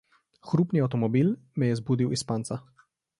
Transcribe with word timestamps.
Hrupni 0.51 0.81
avtomobil 0.85 1.29
me 1.61 1.69
je 1.71 1.77
zbudil 1.83 2.17
iz 2.17 2.23
spanca. 2.25 2.59